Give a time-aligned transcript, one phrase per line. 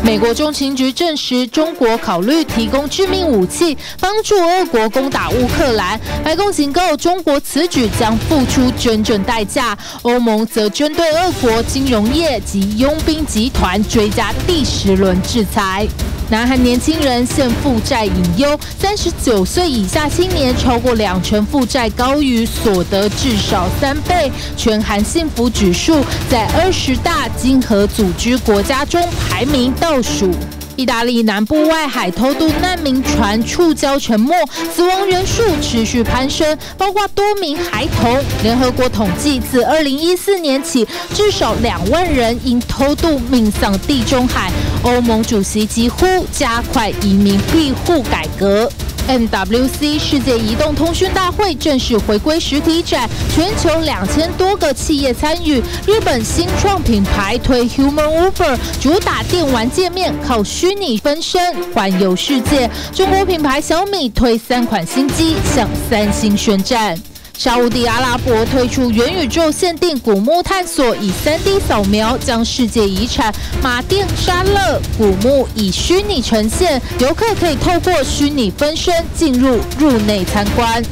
[0.00, 6.00] 美国中情局证实，中国考虑提供致命武器帮助俄国攻打乌克兰。
[6.24, 9.76] 白宫警告中国此举将付出真正代价。
[10.02, 15.86] 欧盟则针对俄国金融业及佣兵集团追加第十轮制裁。
[16.30, 24.30] 南韩年轻人现负债隐忧，三十九岁以下青年超过两成负债高于所得至少三倍。
[24.54, 30.30] 全韩幸福指数在二十大经合组织国家中排名倒数。
[30.76, 34.32] 意大利南部外海偷渡难民船触礁沉没，
[34.72, 38.22] 死亡人数持续攀升，包括多名孩童。
[38.44, 44.52] 联合国统计，自二零一四年起，至少两万人因偷渡命丧地中海。
[44.88, 48.70] 欧盟主席疾呼加快移民庇护改革。
[49.06, 55.62] MWC 世界移动通讯大会正式回归实体展，全球两千多个企业参与。
[55.86, 62.70] 日本新创品牌推 Human Uber，主打电玩界面，靠虚拟分身环游世界。
[62.94, 66.98] 中国品牌小米推三款新机，向三星宣战。
[67.38, 80.82] 沙乌地阿拉伯推出元宇宙限定古墓探索，以 3D 扫描将世界遗产马甸沙勒古墓以虚拟呈现，游客可以透过虚拟分身进入入内参观。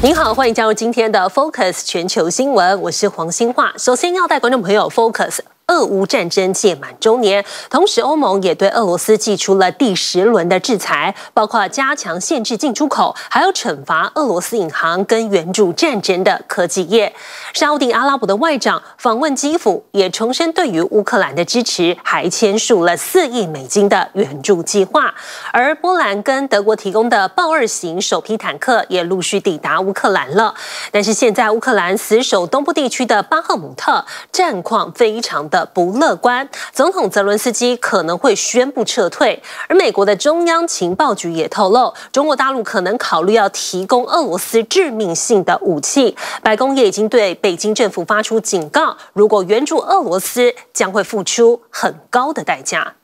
[0.00, 3.74] 您好，欢迎加入今天的 Focus 全球新闻，我是黄兴化。
[3.76, 5.40] 首先要带观众朋友 Focus。
[5.70, 17.14] 俄乌战争届满周年，同时欧盟也对俄罗斯祭出了第十轮的制裁，包括加强限制进出口，还有惩罚俄罗斯银行跟援助战争的科技业。
[17.54, 25.14] 沙乌地阿拉伯的外长访问基辅，也重申对于乌克兰的支持，还签署了四亿美金的援助计划。
[25.52, 30.52] 而波兰跟德国提供的豹二型首批坦克也陆续抵达乌克兰了。
[30.90, 46.16] 但是现在乌克兰死守东部地区的巴赫姆特战况非常的不乐观，总统泽伦斯基可能会宣布撤退，而美国的中央情报局也透露，中国大陆可能考虑要提供俄罗斯致命性的武器。
[46.42, 52.94] 白宫也已经对北京政府发出警告，如果援助俄罗斯，将会付出很高的代价。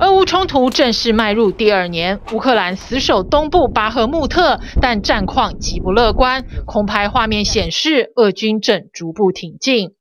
[0.00, 6.44] 俄乌冲突正式迈入第二年，乌克兰死守东部巴赫穆特，但战况极不乐观。
[6.66, 9.97] 空拍画面显示，俄军正逐步挺进。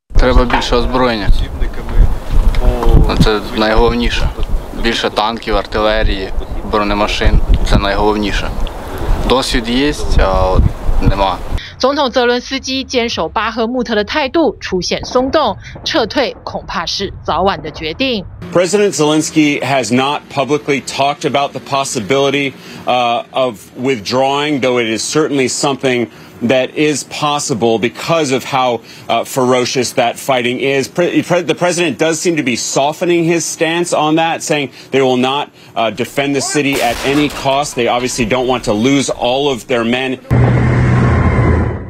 [11.79, 18.25] 总统泽伦斯基坚守巴赫穆特的态度出现松动，撤退恐怕是早晚的决定。
[18.51, 22.53] President Zelensky has not publicly talked about the possibility
[22.85, 26.07] of withdrawing, though it is certainly something
[26.43, 28.81] that is possible because of how
[29.25, 30.88] ferocious that fighting is.
[30.88, 35.50] The president does seem to be softening his stance on that, saying they will not
[35.94, 37.76] defend the city at any cost.
[37.76, 40.19] They obviously don't want to lose all of their men.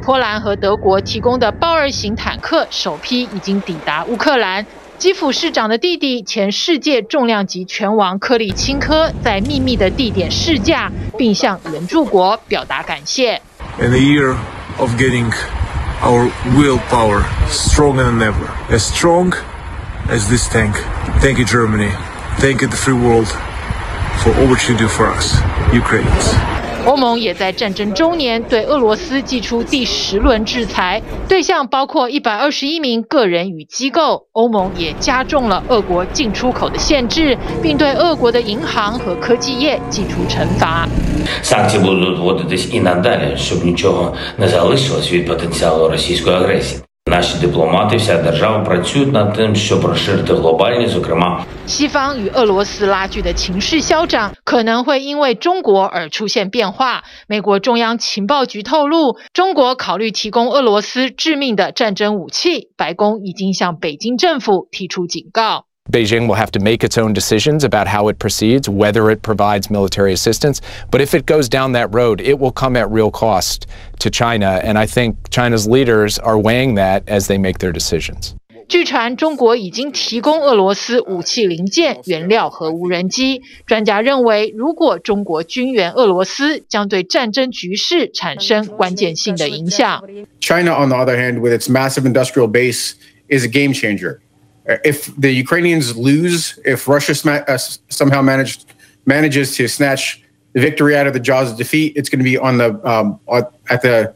[0.05, 4.65] 波兰和德国提供的豹二型坦克首批已经抵达乌克兰。
[4.99, 13.41] 基辅市长的弟弟、前世界重量级拳王克里钦科在秘密的地点试驾，并向援助国表达感谢。
[13.80, 14.32] In a year
[14.80, 15.32] of getting
[16.02, 16.24] our
[16.56, 19.32] willpower stronger than ever, as strong
[20.08, 20.74] as this tank.
[21.22, 21.92] Thank you, Germany.
[22.40, 25.34] Thank you, the free world, for all what you do for us,
[25.72, 26.67] Ukrainians.
[26.88, 34.26] 欧盟也在战争中年对俄罗斯祭出第十轮制裁，对象包括一百二十一名个人与机构。
[34.32, 40.88] 欧盟也加重了俄国进出口的限制，并对俄国的银行和科技业祭出惩罚。
[51.66, 57.04] 西方与俄罗斯拉锯的情势嚣张，可能会因为中国而出现变化。
[57.26, 62.70] 美国中央情报局透露，中国考虑提供俄罗斯致命的战争武器。
[62.76, 65.67] 白宫已经向北京政府提出警告。
[65.91, 70.13] Beijing will have to make its own decisions about how it proceeds, whether it provides military
[70.13, 70.61] assistance.
[70.89, 73.67] But if it goes down that road, it will come at real cost
[73.99, 74.61] to China.
[74.63, 78.33] And I think China's leaders are weighing that as they make their decisions.
[78.69, 83.41] 据传，中国已经提供俄罗斯武器零件、原料和无人机。
[83.67, 90.01] 专家认为，如果中国军援俄罗斯，将对战争局势产生关键性的影响。
[90.39, 92.93] China, on the other hand, with its massive industrial base,
[93.27, 94.19] is a game changer.
[94.84, 97.14] If the Ukrainians lose, if Russia
[97.88, 98.72] somehow managed
[99.06, 100.22] manages to snatch
[100.52, 103.18] the victory out of the jaws of defeat, it's going to be on the um,
[103.70, 104.14] at the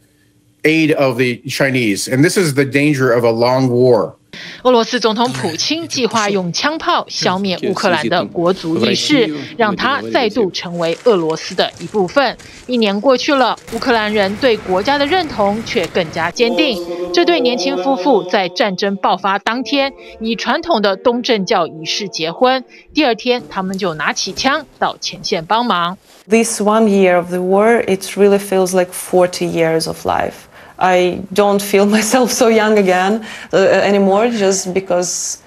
[0.65, 2.07] aid of the Chinese.
[2.07, 4.17] And this is the danger of a long war
[4.63, 12.37] 俄罗斯总统普京计划用枪炮消灭乌克兰的国族意识，让他再度成为俄罗斯的一部分。
[12.67, 16.81] 一年过去了，乌克兰人对国家的认同却更加坚定。
[17.13, 22.65] 这对年轻夫妇在战争爆发当天以传统的东正教仪式结婚，
[22.95, 25.99] 第二天他们就拿起枪到前线帮忙。
[26.29, 30.47] This one year of the war, it really feels like 40 years of life.
[30.82, 35.42] I don't feel myself so young again uh, anymore just because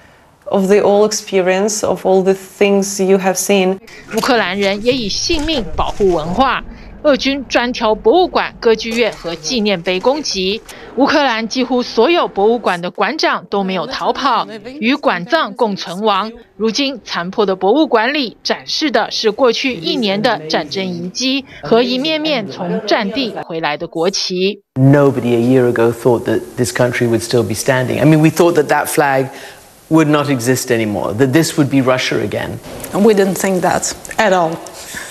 [0.47, 3.79] of the all experience of all the things you have seen.
[4.15, 6.63] 乌克兰人也以性命保护文化。
[7.05, 10.61] 俄军专挑博物馆、歌剧院和纪念碑攻击。
[10.97, 14.47] 乌克兰几乎所有博物馆的馆长都没有逃跑，
[14.79, 16.31] 与馆藏共存亡。
[16.57, 24.61] 如今残破的博物馆里展示的是过去一年的战争遗迹和一面面从战地回来的国旗。
[24.75, 27.99] Nobody a year ago thought that this country would still be standing.
[27.99, 29.29] I mean, we thought that that flag
[29.89, 32.59] would not exist anymore, that this would be Russia again.
[32.93, 34.51] And we didn't think that at all,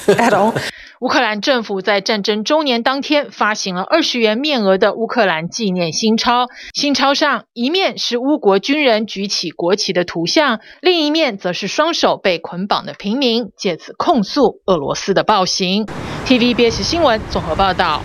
[0.07, 0.55] at all.
[1.06, 15.86] 乌克兰政府在战争周年当天发行了二十元面额的乌克兰纪念新钞，新钞上一面是乌国军人举起国旗的图像，另一面则是双手被捆绑的平民，借此控诉俄罗斯的暴行。
[16.26, 18.02] TVBS 新闻综合报道。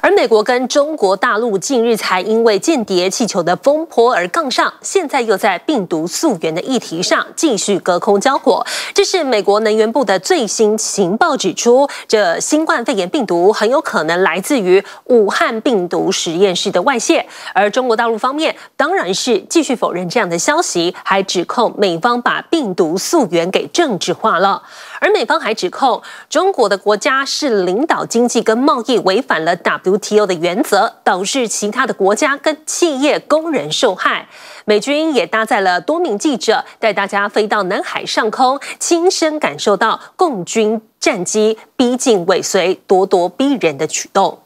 [0.00, 8.64] 而美国跟中国大陆近日才因为间谍气球的风波而杠上，现在又在病毒溯源的议题上继续隔空交火。
[8.94, 17.26] 这是美国能源部的最新情报指出，这新冠肺炎病毒很有可能来自于武汉病毒实验室的外泄。
[17.54, 24.62] 而中国大陆方面当然是继续否认这样的消息，还指控美方把病毒溯源给政治化了。
[25.00, 34.28] 而美方还指控中国的国家是领导经济跟贸易违反了 WTO 的原则，导致其他的国家跟企业、工人受害。
[34.64, 44.40] 美军也搭载了多名记者，带大家飞到南海上空，亲身感受到共军战机逼近尾随、咄咄逼人的举动。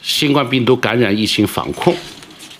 [0.00, 1.94] 新冠病毒感染疫情防控，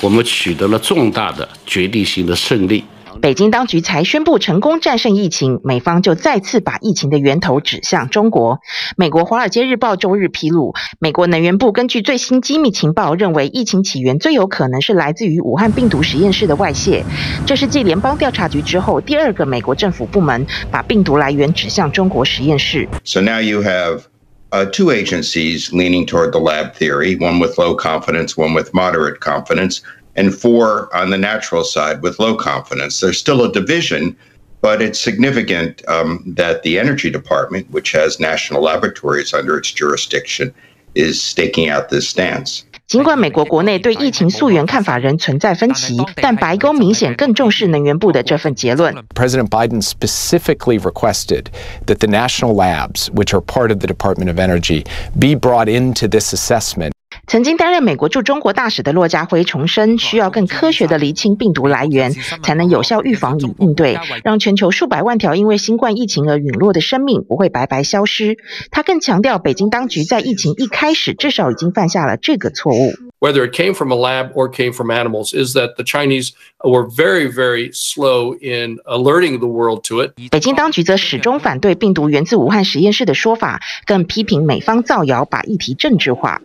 [0.03, 2.85] 我们取得了重大的决定性的胜利。
[3.21, 8.61] 北京当局才宣布成功战胜疫情，美方就再次把疫情的源头指向中国。
[8.97, 17.05] 美国《华尔街日报》周日披露，美国能源部根据最新机密情报，认为疫情起源最有可能是来自于武汉病毒实验室的外泄。
[17.47, 22.89] 这是继联邦调查局之后，第二个美国政府部门把病毒来源指向中国实验室。
[23.05, 24.03] So now you have,
[24.51, 29.19] uh, two agencies leaning toward the lab theory, one with low confidence, one with moderate
[29.21, 29.81] confidence.
[30.18, 33.00] And four on the natural side with low confidence.
[33.00, 34.16] There's still a division,
[34.62, 40.54] but it's significant um, that the Energy Department, which has national laboratories under its jurisdiction,
[40.94, 42.64] is staking out this stance.
[42.86, 48.94] 尽管美国国内对疫情溯源看法仍存在分歧，但白宫明显更重视能源部的这份结论。
[49.16, 51.46] President Biden specifically requested
[51.88, 54.86] that the national labs, which are part of the Department of Energy,
[55.18, 56.92] be brought into this assessment.
[57.29, 62.11] 曾经担任美国驻中国大使的骆家辉重申，需要更科学的厘清病毒来源，
[62.43, 68.39] 才能有效预防与应对，让全球数百万条因为新冠疫情而陨落的生命不会白白消失。
[68.71, 72.95] 他更强调，北京当局在疫情一开始至少已经犯下了这个错误。
[73.21, 76.31] Whether it came from a lab or came from animals, is that the Chinese
[76.65, 80.13] were very, very slow in alerting the world to it.
[80.31, 86.41] 北京当局则始终反对病毒源自武汉实验室的说法，更批评美方造谣，把议题政治化。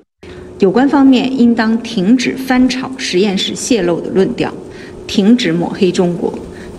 [0.60, 4.54] 有关方面应当停止翻炒实验室泄露的论调，
[5.08, 6.34] 停止抹黑中国，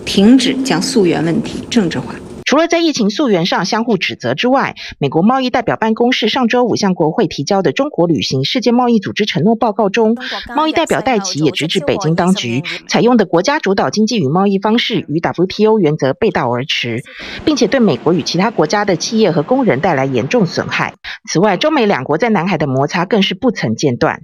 [0.05, 2.15] 停止将溯源问题政治化。
[2.45, 10.15] 除了在疫情溯源上相互指责之外，美国贸易代表办公室上周五向国会提交的中国履行世界贸易组织承诺报告中，
[10.55, 17.03] 贸易代表戴奇也直指北京当局采用的国家主导经济与贸易方式与 WTO 原则背道而驰，
[17.43, 20.93] 并且对美国与其他国家的企业和工人带来严重损害。
[21.27, 24.21] 此外，中美两国在南海的摩擦更是不曾间断。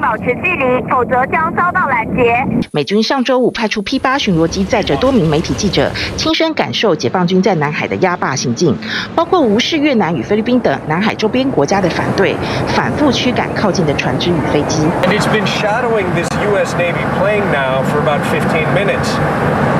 [0.00, 2.46] 保持距离，否则将遭到拦截。
[2.72, 8.76] 美军上周五派出 P 八巡逻机，载着多名媒体记者，亲身感受解放军在南海的压霸行径，
[9.14, 12.34] 包括无视越南与菲律宾等南海周边国家的反对，
[12.68, 14.82] 反复驱赶靠近的船只与飞机。
[15.02, 16.74] And it's been shadowing this U.S.
[16.76, 19.08] Navy plane now for about 15 minutes.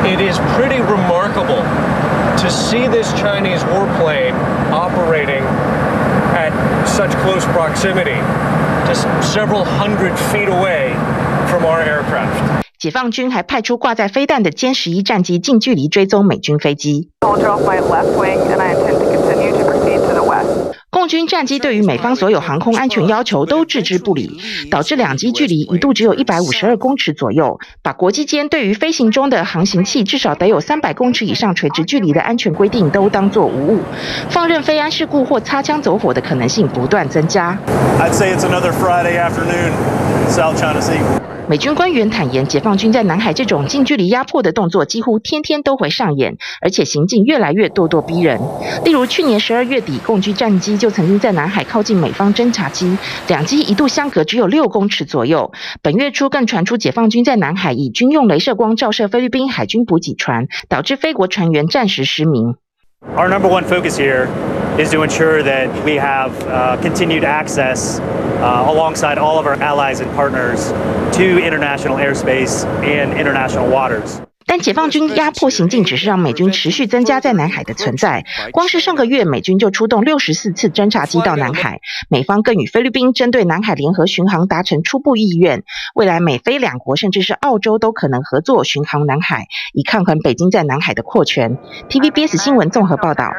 [0.05, 1.63] It is pretty remarkable
[2.39, 4.35] to see this Chinese warplane
[4.73, 5.43] operating
[6.35, 6.53] at
[6.87, 8.19] such close proximity.
[8.88, 10.94] Just several hundred feet away
[11.50, 12.64] from our aircraft.
[12.84, 17.12] 解放军还派出挂载飞弹的歼十一战机近距离追踪美军飞机。
[21.09, 24.39] 共军战机对于美方所有航空安全要求都置之不理，
[24.71, 33.81] 导致两机距离一度只有一百五十二公尺左右，把国际间对于飞行中的航行器至少得有三百公尺以上垂直距离的安全规定都当作无物，
[34.29, 37.57] 放任飞安事故或擦枪走火的可能性不断增加。
[37.99, 39.73] I'd say it's another Friday afternoon,
[40.29, 41.38] South China Sea.
[41.49, 48.39] 美军官员坦言，解放军在南海这种近距离压迫的动作几乎天天都会上演，而且行径越来越咄咄逼人。
[48.85, 55.51] 例如，去年十二月底，共军战机就曾经在南海靠近美方侦察机，两机一度相隔只有六公尺左右。
[55.81, 62.57] 本月初更传出解放军在南海以军用镭射光照射菲律宾海军补给船，导致菲国船员暂时失明。
[63.17, 64.27] Our number one focus here
[64.79, 69.99] is to ensure that we have uh, continued access uh, alongside all of our allies
[69.99, 70.69] and partners
[71.17, 74.21] to international airspace and international waters.
[74.49, 78.25] 但解放军压迫行径只是让美军持续增加在南海的存在。
[78.51, 85.65] 光是上个月，美军就出动六十四次侦察机到南海，美方更与菲律宾针对南海联合巡航达成初步意愿。
[85.95, 91.59] 未来美菲两国甚至是澳洲都可能合作巡航南海，以抗衡北京在南海的扩权。
[91.91, 93.31] TVBS 新闻综合报道。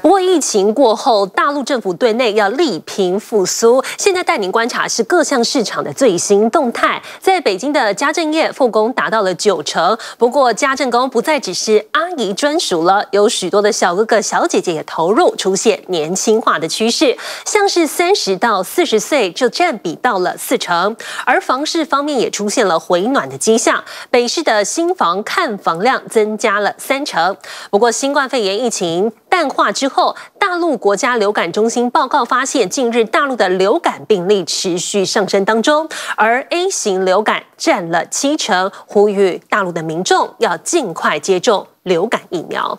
[0.00, 3.82] 不过疫情过后，大陆政府对内要力拼复苏。
[3.98, 7.02] 现在带您观察是各项市场的最新动态。
[7.18, 9.98] 在北京的家政业复工达到了九成。
[10.20, 17.16] 不过，家政工不再只是阿姨专属了，有许多的小哥哥、小姐姐也投入，出现年轻化的趋势。
[17.46, 23.82] 像是三十到四十岁就占比到了四成，而房市方面也出现了回暖的迹象。
[24.10, 27.34] 北市的新房看房量增加了三成。
[27.70, 42.78] 不过，新冠肺炎疫情淡化之后，大陆国家流感中心报告发现，近日大陆的流感病例持续上升当中，而 A 型流感占了七成，呼吁大陆的民众要尽快接种流感疫苗。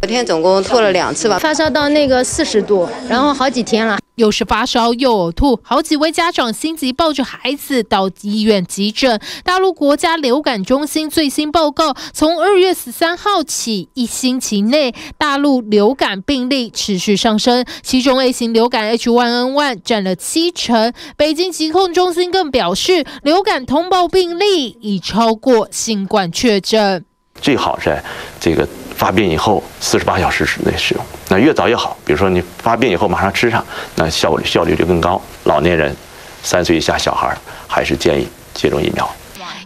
[0.00, 3.98] 昨天总共吐了两次吧，发烧到那个四十度，然后好几天了。
[4.16, 9.20] 又是发烧又呕吐，好几位家长心急抱着孩子到医院急诊。
[9.44, 20.94] 大陆国家流感中心最新报告，从二月十三号起一星期内，大陆流感病例持续上升，其中 A 型流感 H1N1 占了七成。
[21.18, 27.04] 北京疾控中心更表示，流感通报病例已超过新冠确诊。
[27.38, 28.02] 最好是
[28.40, 31.96] 这个发病以后四十八小时之内使用，那越早越好。
[32.04, 35.20] 比如说你发病以后马上吃上，那效率效率就更高。
[35.44, 35.94] 老年人、
[36.42, 37.36] 三岁以下小孩
[37.68, 39.08] 还是建议接种疫苗。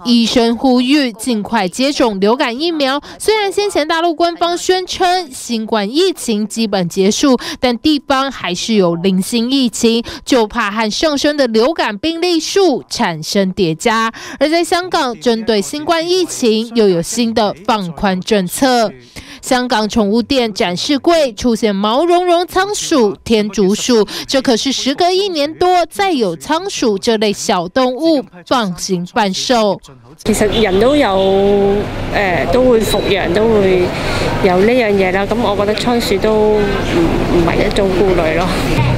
[0.04, 3.00] 医生呼吁尽快接种流感疫苗。
[3.19, 14.12] 虽然先前大陆官方宣称新冠疫情基本结束，但地方还是有零星疫情，就怕和上升的流感病例数产生叠加。
[14.38, 18.92] 而在香港，针对新冠疫情又有新的放宽政策。
[19.42, 29.80] 香港宠物店展示柜出现毛茸茸仓鼠、天竺鼠，这可是时隔一年多再有仓鼠这类小动物放行贩售。
[30.25, 31.09] 其实人都有
[32.12, 33.82] 诶、呃，都会复阳，都会
[34.44, 35.26] 有呢样嘢啦。
[35.26, 38.47] 咁我觉得仓鼠都唔唔系一种顾虑咯。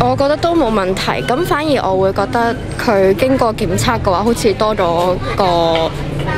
[0.00, 1.02] 我觉得都冇问题。
[1.28, 5.90] 咁反而我会觉得佢经过检测嘅话，好似多咗个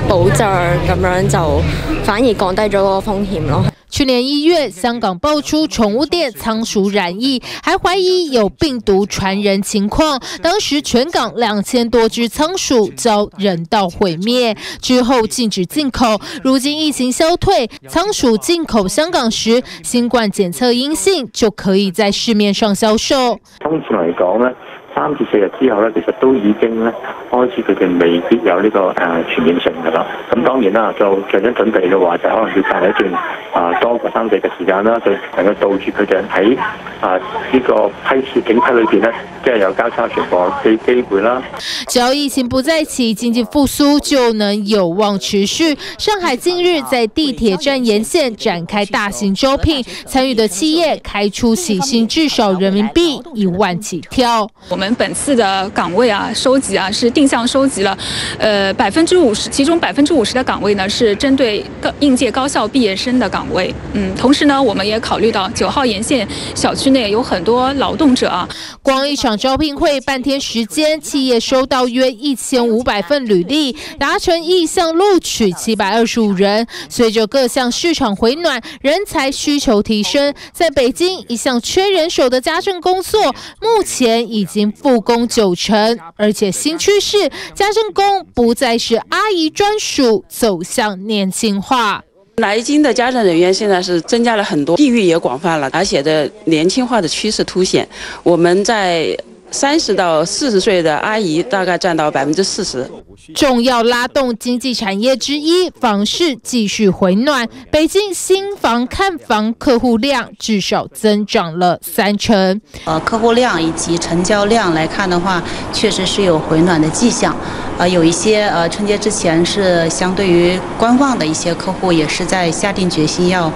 [0.06, 0.52] 保障
[0.86, 1.62] 咁样，就
[2.04, 3.64] 反而降低咗个风险咯。
[3.94, 10.20] 去年一月，香港爆出宠物店仓鼠染疫，还怀疑有病毒传人情况。
[10.42, 16.20] 当时全港两千多只仓鼠遭人道毁灭，之后禁止进口。
[16.42, 23.38] 如今疫情消退，仓鼠进口香港时，新冠检测阴性就可以在市面上销售。
[23.60, 24.50] 通常嚟讲呢，
[24.94, 26.92] 三至四日之后咧，其实都已经咧
[27.30, 30.06] 开始佢哋未必有呢个诶传染性㗎啦。
[30.30, 33.22] 咁当然啦，就做紧准备嘅话，就可能要隔一段
[33.52, 36.56] 啊多个三四嘅时间啦，就能够杜绝佢哋喺
[37.00, 37.18] 啊
[37.52, 39.12] 呢个批次警批里边咧，
[39.44, 41.42] 即系有交叉传播嘅机会啦。
[41.88, 45.76] 只要疫情不再起，经济复苏就能有望持续。
[45.98, 54.48] 上海近日在地铁站沿线展开大型招聘，参与的企业开出起薪至少人民币一万起跳。
[54.84, 57.96] 们本次的岗位啊，收集啊是定向收集了，
[58.38, 63.74] 呃百分之五十，其中百分之五十的岗位呢是针对高应届高校毕业生的岗位。
[63.94, 68.46] 嗯，同时呢，我们也考虑到九号沿线小区内有很多劳动者啊。
[68.82, 76.66] 光一场招聘会半天时间，企业收到约一千五百份履历，达成意向录取七百二十五人。
[76.90, 84.73] 随着各项市场回暖，人才需求提升，在北京一向缺人手的家政工作，目前已经。
[84.74, 92.02] 复工九成，而且新趋势，家政工不再是阿姨专属，走向年轻化。
[92.36, 97.88] 来京的家政人员现在是增加了很多，地域也广泛了，而且的年轻化的趋势凸显。
[98.24, 99.16] 我们在
[99.54, 102.90] 三十到四十岁的阿姨大概占到百分之四十。
[103.36, 107.48] 重要拉动经济产业之一，房市继续回暖。
[107.70, 112.60] 北京新房看房客户量至少增长了三成。
[112.84, 115.40] 呃，客户量以及成交量来看的话，
[115.72, 117.36] 确实是有回暖的迹象。
[117.78, 123.52] 呃，有一些呃春节之前是相对于观望的一些客户，也是在下定决心要啊、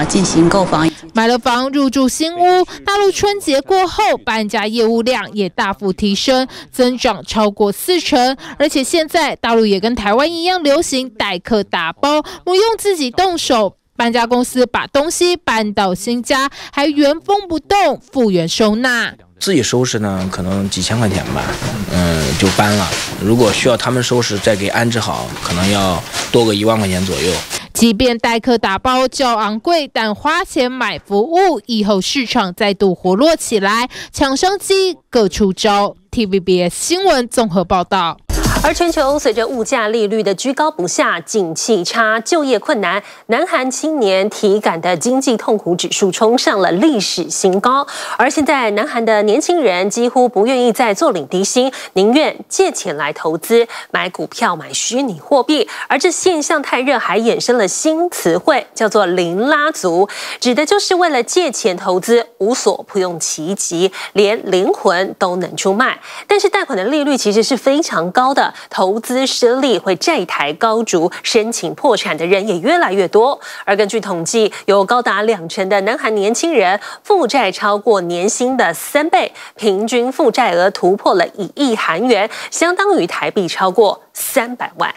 [0.00, 0.86] 呃、进行购房。
[1.18, 8.36] 买了房入住新屋，大陆春节过后搬家业务量也大幅提升，增长超过四成。
[8.56, 19.12] 而且现在大陆也跟台湾一样流行代客打包，不用自己动手，搬家公司把东西搬到新家，还原封不动复原收纳。
[19.40, 21.42] 自己收拾呢，可能几千块钱吧，
[21.92, 22.88] 嗯，就搬了。
[23.20, 27.32] 如果需要他们收拾再给安置好，可能要多个一万块钱左右。
[27.78, 35.94] 即便代客打包较昂贵，但花钱买服务，以后市场再度活络起来，抢商机各出招。
[36.10, 38.18] TVBS 新闻综合报道。
[38.68, 47.86] 而全球随着物价利率的居高不下，景气差，就业困难，南韩青年体感的经济痛苦指数冲上了历史新高。
[48.16, 55.66] 而现在，南韩的年轻人几乎不愿意再坐领低薪，宁愿借钱来投资，买股票、买虚拟货币。
[55.86, 60.08] 而这现象太热，还衍生了新词汇，叫做“零拉族”，
[60.40, 65.98] 指的就是为了借钱投资，无所不用其极，连灵魂都能出卖。
[66.26, 68.47] 但是贷款的利率其实是非常高的。
[68.70, 73.38] 投资失利会债台高筑，申请破产的人也越来越多。
[73.64, 84.94] 而根据统计，有高达两成的南韩年轻人负债超过年薪的三倍，平均负债额突破了一亿韩元，相当于台币超过三百万。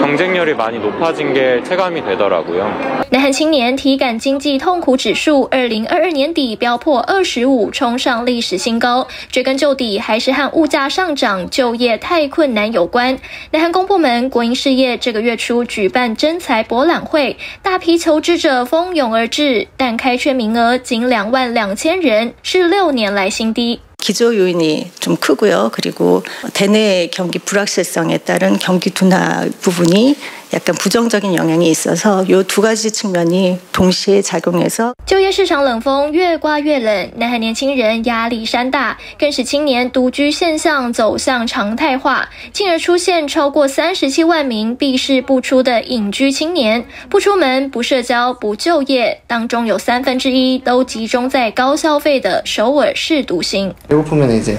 [0.00, 3.00] 경쟁률이 많이 높아진 게 체감이 되더라고요.
[3.12, 9.06] 南韩青年体感经济痛苦指数，二零二二年底飙破二十五，冲上历史新高。
[9.30, 13.18] 追根究底，还是和物价上涨、就业太困难有关。
[13.52, 23.80] 南韩公部门国营事业这个月初举办征才博览会，大批求职者蜂拥而至，但开缺名额仅两万两 千人，是六年来新低。
[23.98, 25.70] 기저 요인이 좀 크고요.
[25.72, 26.22] 그리고
[26.54, 30.16] 대내 경기 불확실성에 따른 경기 둔화 부분이
[30.54, 53.72] 약간 부정적인 영향이 있어서 이 두 가지 측면이 동시에 작용해서 就业市场冷风越刮越冷，南韩年轻人压力山大，更使青年独居现象走向常态化，进而出现超过三十七万名避世不出的隐居青年，不出门、不社交、不就业，当中有三分之一都集中在高消费的首尔市独行。
[53.88, 54.56] 배고프면 이제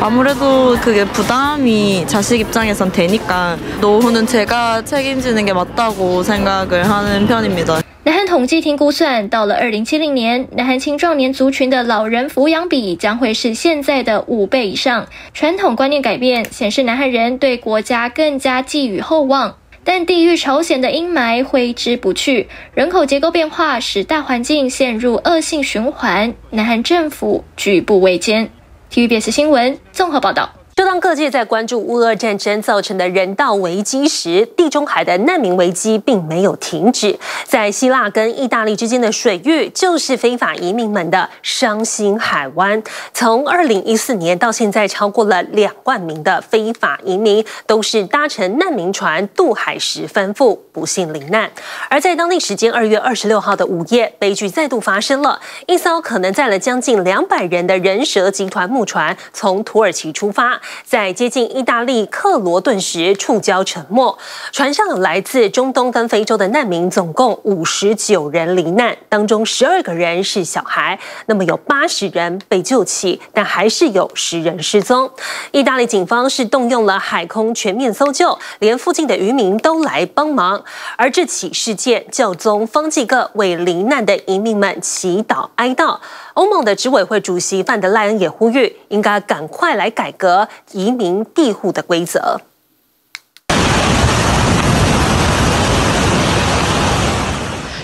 [0.00, 7.82] 아무래도 그게 부담이 자식 입장에선 되니까 노후는 제가 책임지는 게 맞다고 생각을 하는 편입니다.
[8.06, 15.06] 南韩统计厅估算，到了二零七零年，南韩青壮年族群的老人抚养比将会是现在的五倍以上。
[15.32, 22.46] 传统观念改变，显示南韩人对国家更加寄予厚望，但地狱朝鲜的阴霾挥之不去。
[22.74, 28.50] 人口结构变化使大环境陷入恶性循环，南韩政府举步维艰。
[28.91, 30.58] TVBS 新闻综合报道。
[30.79, 37.19] 就当各界在关注乌俄战争造成的人道危机时，地中海的难民危机并没有停止。
[37.43, 42.81] 在希腊跟意大利之间的水域，就是非法移民们的伤心海湾。
[43.13, 51.51] 从二零一四年到现在，超过了两万名的非法移民都是搭乘难民船渡海时翻覆，不幸罹难。
[51.89, 60.61] 而在当地时间二月二十六号的午夜，悲剧再度发生了，一艘可能载了将近两百人的人蛇集团木船从土耳其出发。
[60.85, 64.17] 在接近意大利克罗顿时触礁沉没，
[64.51, 70.99] 船上来自中东跟非洲的难民，总共五十九人罹难，当中十二个人是小孩。
[71.27, 75.09] 那么有八十人被救起，但还是有十人失踪。
[75.51, 80.63] 意大利警方是动用了海空全面搜救，连附近的渔民都来帮忙。
[80.97, 85.99] 而这起事件，教宗方济各为罹难的移民们祈祷哀悼。
[86.33, 92.41] 欧盟的执委会主席范德赖恩也呼吁，应该赶快来改革移民庇护的规则。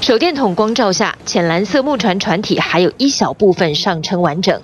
[0.01, 4.61] 手电筒光照下，浅蓝色木船船体还有一小部分上称完整。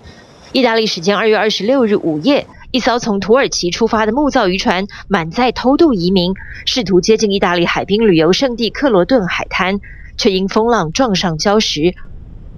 [0.52, 9.80] 意大利时间二月二十六日午夜，一艘从土耳其出发的木造渔船满载偷渡移民，试图接近意大利海滨旅游胜地克罗顿海滩，
[10.16, 11.96] 却因风浪撞上礁石。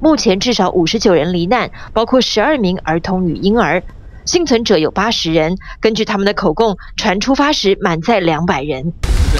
[0.01, 3.81] 目前至少五十九人罹难，包括十二名儿童与婴儿，
[4.24, 5.56] 幸存者有八十人。
[5.80, 8.92] 根据他们的口供，船出发时满载两百人。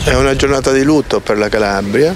[0.05, 2.15] È una giornata di lutto per la Calabria.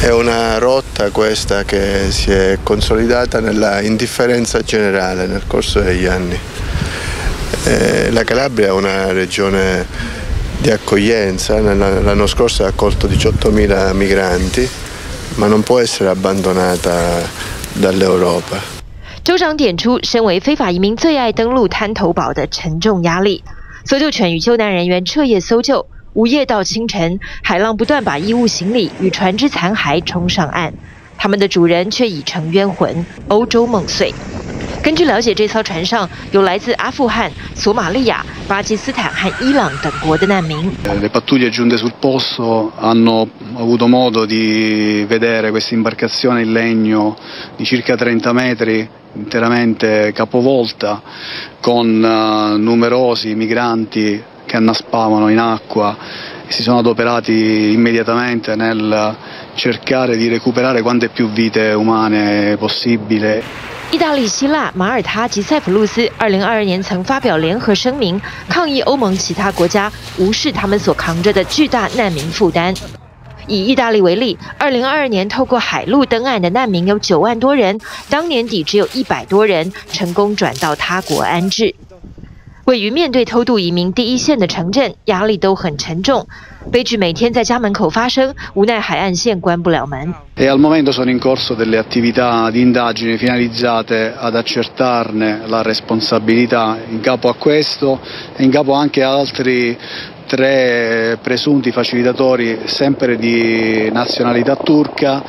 [0.00, 6.38] È una rotta questa che si è consolidata nella indifferenza generale nel corso degli anni.
[8.10, 9.86] La Calabria è una regione
[10.58, 11.60] di accoglienza.
[11.60, 14.68] L'anno scorso ha accolto 18.000 migranti.
[19.27, 23.43] 州长点出，身为非法移民最爱登陆滩头堡的沉重压力。
[23.83, 30.73] 搜救犬与救难人员彻夜搜救，午夜到清晨，海浪不断把衣物行李与船只残骸冲上岸，
[31.17, 34.13] 他们的主人却已成冤魂，欧洲梦碎。
[34.86, 40.72] 根据了解，这艘船上有来自阿富汗、索马利亚、巴基斯坦和伊朗等国的难民。
[41.00, 47.16] Le pattuglie giunte sul posto hanno avuto modo di vedere questa imbarcazione in legno
[47.56, 51.02] di circa 30 metri interamente capovolta
[51.60, 52.00] con
[52.58, 55.96] numerosi migranti che annaspavano in acqua
[56.46, 59.16] e si sono adoperati immediatamente nel
[59.57, 63.41] cercare di recuperare quante più vite umane possibile.
[63.89, 72.73] 意大利、希腊、马耳他及塞浦路斯，二零二二年曾发表联合声明，抗议欧盟其他国家无视他们所扛着的巨大难民负担。
[73.47, 81.73] 以意大利为例，二零二二年透过海路登岸的难民有九万多人，当年底只有一百多人成功转到他国安置。
[82.65, 86.27] 位于面对偷渡移民第一线的城镇，压力都很沉重。
[86.71, 90.13] 悲剧每天在家门口发生，无奈海岸线关不了门。
[90.35, 96.99] E al momento sono in corso delle attività di indagine finalizzate ad accertarne la responsabilità in
[96.99, 97.99] capo a questo
[98.35, 99.77] e in capo anche ad altri
[100.25, 105.23] tre presunti facilitatori, sempre di nazionalità turca,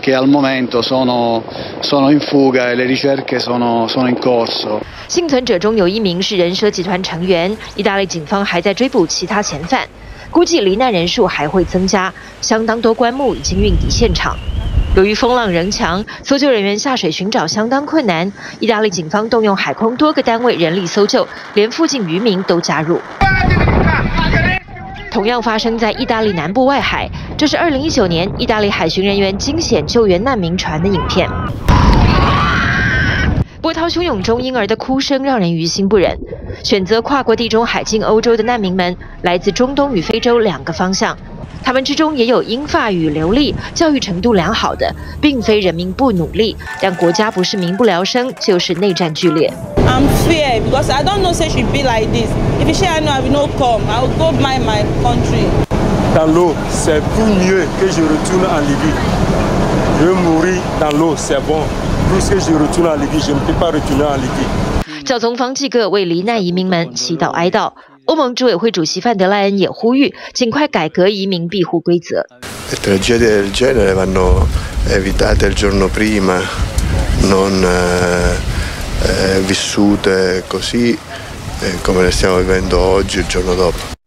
[0.00, 1.42] che al momento sono,
[1.80, 4.82] sono in fuga e le ricerche sono, sono in corso.
[5.08, 9.88] 幸存者中有一名是人蛇集团成员，意大利警方还在追捕其他嫌犯。
[10.34, 14.36] 估计罹难人数还会增加，相当多棺木已经运抵现场。
[14.96, 18.32] 由于风浪仍强，搜救人员下水寻找相当困难。
[18.58, 23.00] 意大利警方动用海空多个单位人力搜救，连附近渔民都加入。
[25.12, 31.30] 同样发生在意大利南部外海，这是2019年意大利海巡人员惊险救援难民船的影片。
[33.64, 36.18] 波涛汹涌中，婴儿的哭声让人于心不忍。
[36.62, 41.16] 选择跨过地中海进欧洲的难民们，来自中东与非洲两个方向。
[41.62, 49.50] 他们之中也有英法语流利、教育程度良好的，并非人民不努力，但国家不是民不聊生，就是内战剧烈。
[49.86, 52.28] I'm fear because I don't know say she be like this.
[52.60, 53.80] If she I know I will not come.
[53.88, 55.46] I will go my my country.
[56.14, 58.92] Dans l'eau, c'est plus mieux que je retourne en Libye.
[60.02, 61.62] Je mourir dans l'eau, c'est bon.
[62.13, 64.69] Plus que je retourne en Libye, je ne peux pas retourner en Libye.
[65.05, 67.73] 教宗方济各为罹难移民们祈祷哀悼。
[68.05, 72.25] 欧盟执委会主席范德赖恩也呼吁尽快改革移民庇护规则。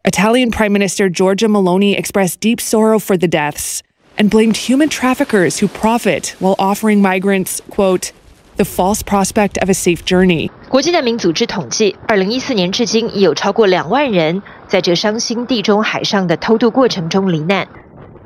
[0.05, 3.83] Italian Prime Minister Giorgia Meloni expressed deep sorrow for the deaths
[4.23, 8.13] and blamed human traffickers who profit while offering migrants, quote,
[8.57, 10.49] the false prospect of a safe journey.
[10.69, 17.67] 国际难民组织统计，二零一四年至今已有超过两万人在这伤心地中海上的偷渡过程中罹难。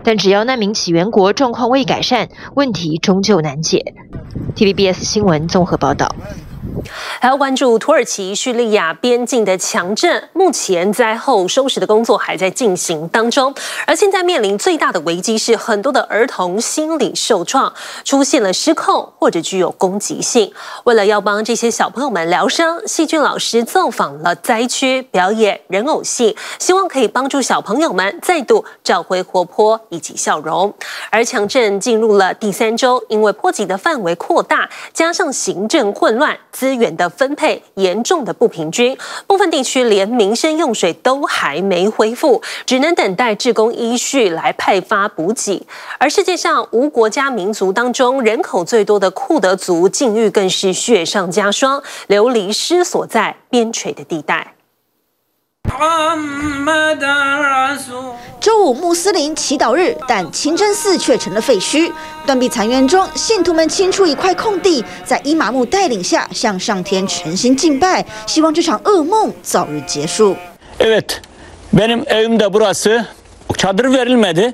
[0.02, 3.94] 但只要难民起源国状况未改善，问题终究难解。
[4.54, 6.14] TVBS 新闻综合报道。
[7.19, 13.53] 还要关注土耳其叙利亚边境的强震，目前灾后收拾的工作还在进行当中。
[13.85, 20.51] 而现在面临最大的危机是，很多的儿童心理受创，出现了失控或者具有攻击性。
[20.83, 30.73] 为了要帮这些小朋友们疗伤，戏剧老师造访了灾区，表演人偶戏，希望可以帮助小朋友们再度找回活泼以及笑容。
[31.11, 36.37] 而强震进入了第三周，因为波及的范围扩大，加上行政混乱。
[36.51, 45.65] 资源的分配严重的不平均，部分地区连民生用水都还没恢复，只能等待志工依序来派发补给。
[45.97, 54.53] 而世界上无国家民族当中人口最多的库德族境遇更是雪上加霜，流离失所在边陲的地带。
[58.39, 61.91] 周五穆斯林祈祷日，但清真寺却成了废墟。
[62.25, 70.35] 断壁残垣中，信徒们清出一块空地，在伊玛目带领下向上天诚心敬拜，希望这场噩梦早日结束。
[70.79, 71.21] Evet,
[71.73, 73.05] benim evim de burası.
[73.57, 74.53] Çadır verilmedi.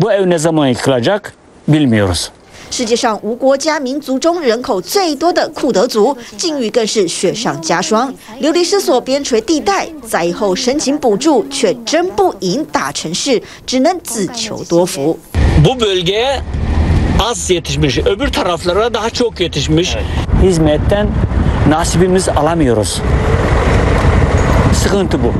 [0.00, 1.34] Bu ev ne zaman yıkılacak
[1.68, 2.30] bilmiyoruz.
[2.76, 8.12] 世界上无国家民族中人口最多的库德族，境遇更是雪上加霜。
[8.40, 15.16] 流离失所边陲地带，灾后申请补助却争不赢大城市，只能自求多福。
[17.20, 19.96] Az yetişmiş, öbür taraflara daha çok yetişmiş.
[20.42, 21.08] Hizmetten
[21.68, 23.00] nasibimizi alamıyoruz.
[24.82, 25.32] Sıkıntı bu.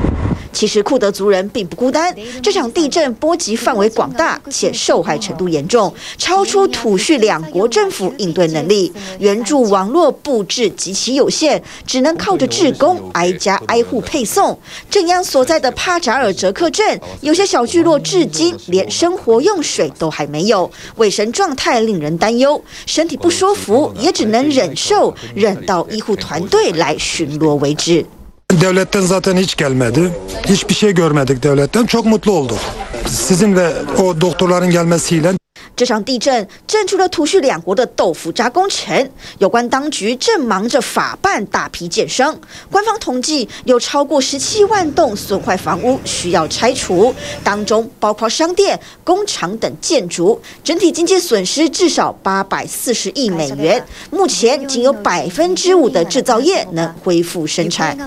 [0.54, 8.92] 其实库德族人并不孤单，这场地震波及范围广大，且受害程度严重，超出土叙两国政府应对能力。
[9.18, 14.56] 援助网络布置极其有限，只能靠着志工挨家挨户配送。
[14.88, 22.62] 镇央所在的帕扎尔哲克镇，有些小聚落至今连生活用水都还没有，卫生状态令人担忧。
[22.86, 28.06] 身体不舒服也只能忍受，忍到医护团队来巡逻为止。
[28.52, 30.10] Devletten zaten hiç gelmedi.
[30.46, 31.86] Hiçbir şey görmedik devletten.
[31.86, 32.58] Çok mutlu olduk.
[33.06, 35.32] Sizin ve o doktorların gelmesiyle.
[35.76, 42.36] 这场地震震出了土叙两国的豆腐渣工程，有关当局正忙着法办大批建商。
[42.70, 53.84] 官方统计有超过十七万栋损坏房屋需要拆除，当中包括商店、工厂等建筑，整体经济损失至少八百四十亿美元。
[54.10, 57.98] 目前仅有百分之五的制造业能恢复生产。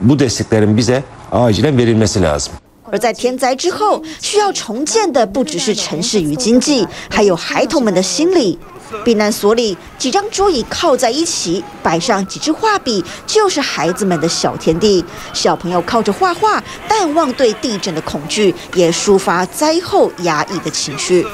[0.00, 2.52] bu desteklerin bize acilen verilmesi lazım.
[2.92, 8.58] 而在天灾之后，需要重建的不只是城市与经济，还有孩童们的心理。
[9.04, 15.04] 避难所里，几张桌椅靠在一起，摆上几支画笔，就是孩子们的小天地。
[15.32, 21.26] 小朋友靠着画画，淡忘对地震的恐惧，也抒发灾后压抑的情绪。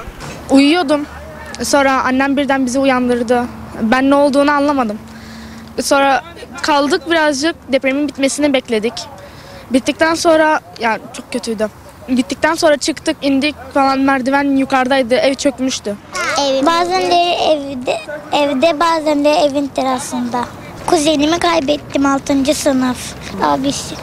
[0.49, 1.05] Uyuyordum.
[1.62, 3.45] Sonra annem birden bizi uyandırdı.
[3.83, 4.99] Ben ne olduğunu anlamadım.
[5.82, 6.24] Sonra
[6.62, 8.94] kaldık birazcık depremin bitmesini bekledik.
[9.70, 11.68] Bittikten sonra yani çok kötüydü.
[12.08, 15.96] Bittikten sonra çıktık indik falan merdiven yukarıdaydı ev çökmüştü.
[16.42, 17.98] Ev, bazenleri evde,
[18.34, 20.46] evde bazenleri evin terasında.
[20.88, 22.56] Kuzenimi kaybettim 6.
[22.56, 23.16] sınıf.
[23.44, 23.96] Abisi.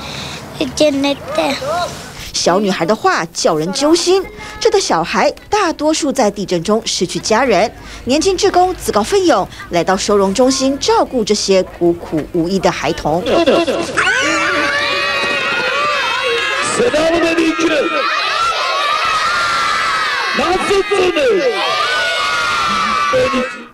[2.35, 4.23] 小女孩的话叫人揪心。
[4.61, 7.73] 这的小孩大多数在地震中失去家人，
[8.05, 13.23] 年轻志工自告奋勇来到收容中心照顾这些孤苦无依的孩童。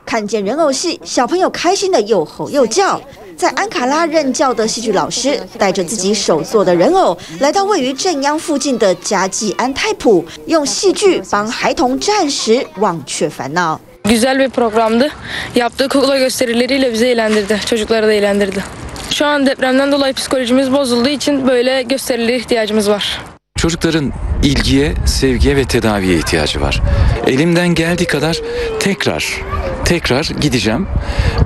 [0.04, 3.00] 看见人偶戏，小朋友开心的又吼又叫。
[3.40, 13.80] 在安卡拉任教的戏剧老师带着自己手做的人偶，来到位于镇央附近的加济安泰普，用戏剧帮孩童暂时忘却烦恼。
[14.04, 15.10] Güzel bir programdı.
[15.54, 17.60] Yaptığı kukla gösterileriyle bizi eğlendirdi.
[17.66, 18.64] Çocukları da eğlendirdi.
[19.10, 23.20] Şu an depremden dolayı psikolojimiz bozulduğu için böyle gösterilere ihtiyacımız var.
[23.60, 26.82] Çocukların ilgiye, sevgiye ve tedaviye ihtiyacı var.
[27.26, 28.40] Elimden geldiği kadar
[28.80, 29.40] tekrar
[29.84, 30.86] tekrar gideceğim.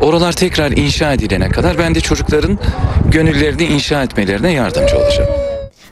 [0.00, 2.59] Oralar tekrar inşa edilene kadar ben de çocukların
[3.05, 5.44] gönüllerini inşa etmelerine yardımcı olacağım.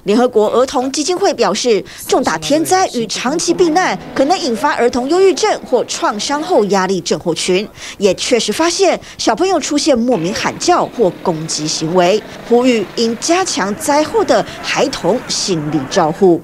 [0.05, 16.41] 联合国儿童基金会表示，重大天灾与长期避难可能引发儿童忧郁症或创伤后压力症候群，也确实发现小朋友出现莫名喊叫或攻击行为，呼吁应加强灾后的孩童心理照护。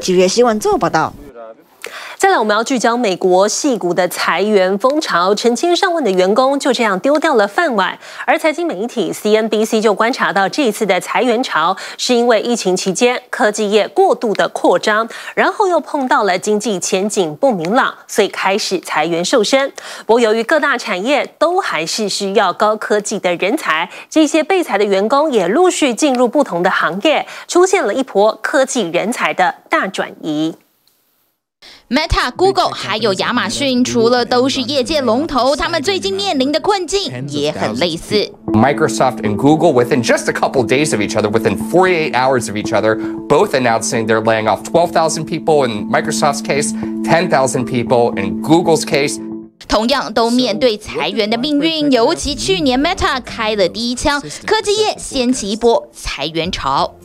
[0.00, 1.12] 记者新闻做报道。
[2.16, 7.98] 再来，我们要聚焦美国戏骨的裁员风潮，成千上万的员工就这样丢掉了饭碗。
[8.24, 19.72] 而财经媒体 CNBC 就观察到，这一次的裁员潮是因为疫情期间科技业过度的扩张，然后又碰到了经济前景不明朗，所以开始裁员瘦身。
[20.06, 30.54] 不过，由于各大产业都还是需要高科技的人才，这些被裁的员工也陆续进入不同的行业，出现了一波科技人才的大转移。
[31.91, 38.29] Meta、Google 还有亚马逊，除了都是业界龙头，他们最近面临的困境也很类似。
[38.47, 42.73] Microsoft and Google, within just a couple days of each other, within 48 hours of each
[42.73, 46.73] other, both announcing they're laying off 12,000 people in Microsoft's case,
[47.05, 49.17] 10,000 people in Google's case.
[49.67, 56.95] 同样都面对裁员的命运，尤其去年 Meta 开了第一枪，科技业掀起一波裁员潮。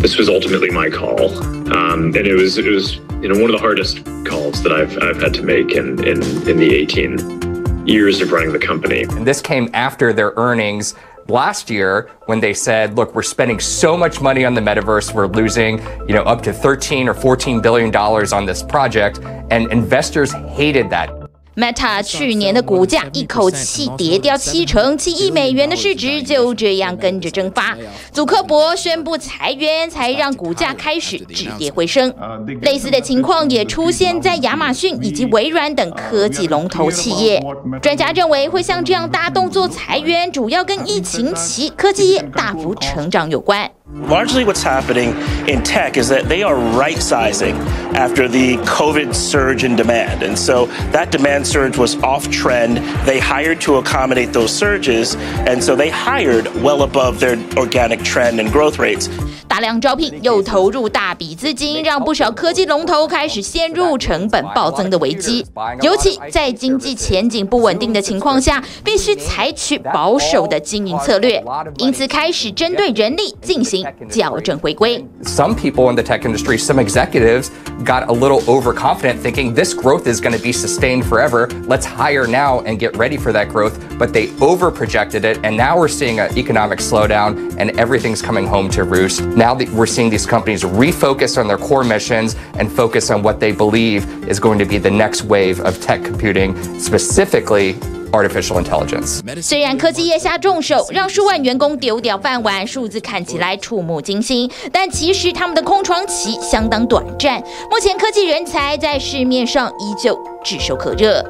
[0.00, 1.30] This was ultimately my call,
[1.72, 4.97] um, and it was it was you know one of the hardest calls that I've
[5.01, 9.03] I've had to make in in in the 18 years of running the company.
[9.03, 10.95] And this came after their earnings
[11.27, 15.27] last year when they said, look, we're spending so much money on the metaverse, we're
[15.27, 20.33] losing, you know, up to 13 or 14 billion dollars on this project, and investors
[20.33, 21.20] hated that.
[21.55, 27.77] Meta 去年的股价一口气跌掉七成，七亿美元的市值就这样跟着蒸发。
[28.13, 32.13] 祖克伯宣布裁员，才让股价开始止跌回升。
[32.61, 37.43] 类似的情况也出现在亚马逊以及微软等科技龙头企业。
[37.81, 43.69] 专家认为，会像这样大动作裁员，主要跟疫情期科技业大幅成长有关。
[44.08, 45.14] Largely, what's happening
[45.48, 47.54] in tech is that they are right sizing
[47.94, 50.22] after the COVID surge in demand.
[50.22, 52.78] And so that demand surge was off trend.
[53.06, 55.16] They hired to accommodate those surges.
[55.46, 59.08] And so they hired well above their organic trend and growth rates.
[59.48, 65.46] 大量招聘又投入大笔资金，让不少科技龙头开始陷入成本暴增的危机。
[65.80, 71.42] 尤其在经济前景不稳定的情况下，必须采取保守的经营策略，
[71.78, 75.04] 因此开始针对人力进行 校正回归。
[75.22, 77.50] Some people in the tech industry, some executives
[77.84, 81.48] got a little overconfident, thinking this growth is going to be sustained forever.
[81.66, 83.78] Let's hire now and get ready for that growth.
[83.98, 88.68] But they overprojected it, and now we're seeing an economic slowdown, and everything's coming home
[88.70, 89.22] to roost.
[89.22, 93.40] Now that we're seeing these companies refocus on their core missions and focus on what
[93.40, 97.74] they believe is going to be the next wave of tech computing, specifically
[98.12, 99.20] artificial intelligence.
[99.42, 107.42] 虽然科技业下重手，让数万员工丢掉饭碗，数字看起来触目惊心，但其实他们的空窗期相当短暂。
[107.70, 111.24] 目前科技人才在市面上依旧炙手可热。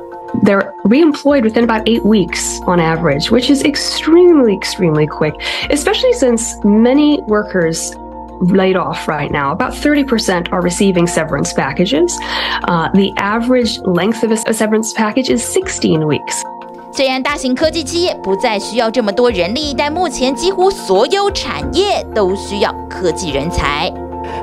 [0.44, 5.34] They're reemployed within about eight weeks on average, which is extremely, extremely quick,
[5.70, 7.92] especially since many workers
[8.40, 9.52] laid off right now.
[9.52, 12.18] About 30% are receiving severance packages.
[12.64, 16.44] Uh, the average length of a severance package is 16 weeks.
[16.92, 23.92] 虽然大型科技企业不再需要这么多人力，但目前几乎所有产业都需要科技人才。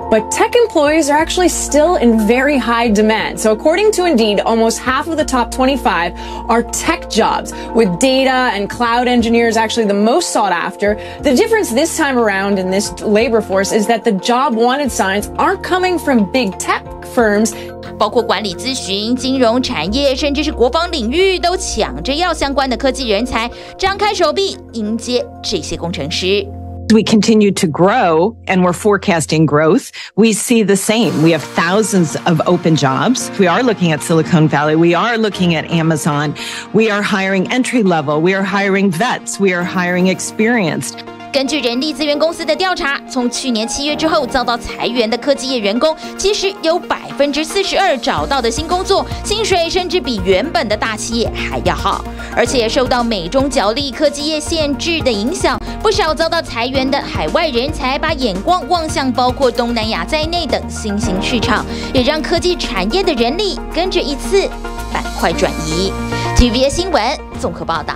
[0.10, 3.40] But tech employees are actually still in very high demand.
[3.40, 6.14] So according to Indeed, almost half of the top 25
[6.48, 10.96] are tech jobs, with data and cloud engineers actually the most sought after.
[11.24, 15.30] The difference this time around in this labor force is that the job wanted signs
[15.38, 17.54] aren't coming from big tech firms.
[17.98, 26.46] 包括管理咨询、金融产业，甚至是国防领域，都抢着要相关的科技人才，张开手臂迎接这些工程师。
[26.90, 29.90] We continue to grow and we're forecasting growth.
[30.16, 31.24] We see the same.
[31.24, 33.32] We have thousands of open jobs.
[33.40, 34.76] We are looking at Silicon Valley.
[34.76, 36.36] We are looking at Amazon.
[36.72, 38.22] We are hiring entry level.
[38.22, 39.40] We are hiring vets.
[39.40, 41.04] We are hiring experienced.
[41.31, 52.05] 根据人力资源公司的调查，从去年七月之后遭到裁员的科技业员工，其实有百分之四十二找到的新工作，薪水甚至比原本的大企业还要好。
[52.35, 64.49] 而且受到美中角力、科技业限制的影响，不少遭到裁员的海外人才把眼光望向包括东南亚在内等新兴市场，也让科技产业的人力跟着一次
[64.93, 65.93] 板块转移。
[66.37, 67.03] TVB 新闻
[67.39, 67.95] 综合报道。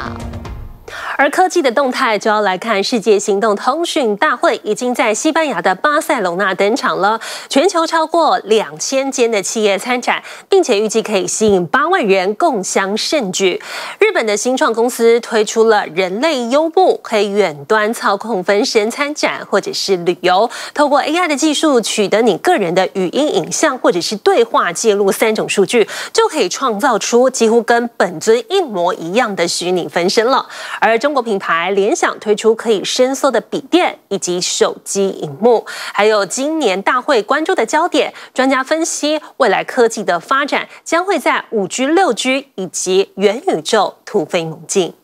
[1.16, 13.60] 而科技的动态就要来看世界行动通讯大会已经在西班牙的巴塞隆纳登场了，全球超过两千间的企业参展，并且预计可以吸引八万人共襄盛举。
[13.98, 30.46] 日本的新创公司推出了人类优步，可以远端操控分身参展或者是旅游，透过 AI 的技术取得你个人的语音、影像或者是对话记录三种数据，就可以创造出几乎跟本尊一模一样的虚拟分身了。
[30.80, 44.94] 而中国品牌联想推出可以伸缩的笔电以及手机荧幕，还有今年大会关注的焦点，专家分析未来科技的发展将会在五 G、六 G 以及元宇宙突飞猛进。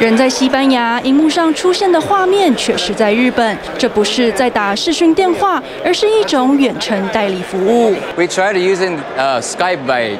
[0.00, 3.56] 人在西班牙，荧幕上出现的画面却是在日本。
[3.78, 7.94] 这不是在打视讯电话，而是一种远程代理服务。
[8.16, 10.18] We try to using uh, Skype by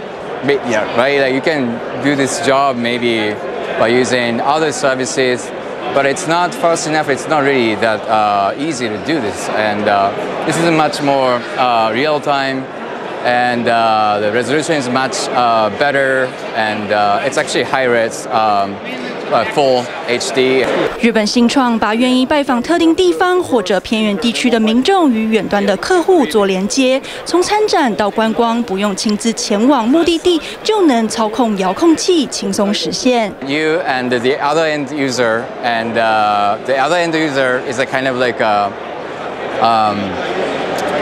[0.70, 1.20] yeah, right?
[1.20, 3.34] Like you can do this job maybe.
[3.78, 5.46] By using other services,
[5.94, 7.08] but it's not fast enough.
[7.08, 10.10] It's not really that uh, easy to do this, and uh,
[10.46, 12.64] this is much more uh, real time,
[13.24, 18.26] and uh, the resolution is much uh, better, and uh, it's actually high res.
[18.26, 18.74] Um,
[19.54, 20.64] Full HD。
[21.00, 33.32] 日本新创把愿意拜访特定地方或者偏远地区的民众与远端的客户做连接，从参展到观光，不用亲自前往目的地，就能操控遥控器轻松实现。
[33.46, 38.40] You and the other end user, and the other end user is a kind of like
[38.40, 38.70] a,
[39.60, 39.96] um.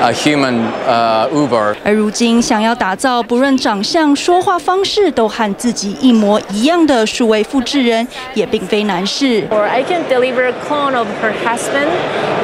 [0.04, 1.74] A human, uh, Uber.
[1.82, 9.48] 而如今，想要打造不论长相、说话方式都和自己一模一样的数位复制人，也并非难事。
[9.48, 11.88] Or I can deliver a clone of her husband,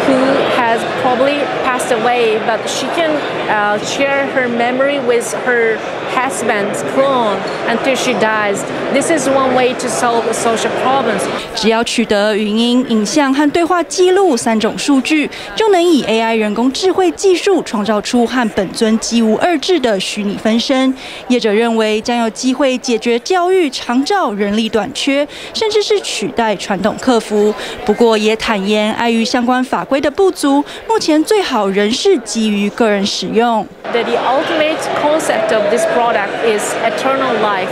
[0.08, 0.16] who
[0.56, 3.10] has probably passed away, but she can
[3.50, 5.76] uh, share her memory with her
[6.14, 7.36] husband's clone
[7.68, 8.58] until she dies.
[8.92, 11.22] This is one way to solve social problems.
[11.54, 17.62] 只要取得语音、影像和对话记录三种数据，就能以 AI 人工智慧技术。
[17.62, 20.92] 创造出和本尊几无二致的虚拟分身，
[21.28, 27.54] 业者认为将有机会解决教育、长照、人力短缺，甚至是取代传统客服。
[27.84, 33.66] 不过也坦言，碍于相关法规的不足，目前最好仍是基于个人使用。
[33.92, 37.68] The ultimate concept of this product is eternal life.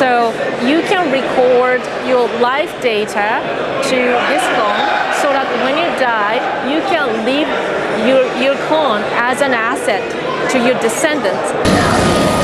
[0.00, 0.34] So
[0.66, 3.38] you can record your life data
[3.90, 3.98] to
[4.30, 4.82] this phone,
[5.22, 7.46] so that when you die, you can leave
[8.08, 10.02] your your clone as an asset
[10.50, 12.41] to your descendants.